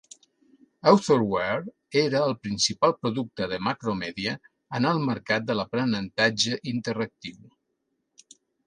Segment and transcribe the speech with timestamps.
[0.91, 4.35] Authorware era el principal producte de Macromedia
[4.81, 7.59] en el mercat de l'aprenentatge interactiu.